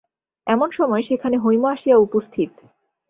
এমন 0.47 0.69
সময়ে 0.71 1.03
সেখানে 1.03 1.35
হৈম 1.37 1.63
আসিয়া 1.65 1.97
উপস্থিত। 1.97 2.51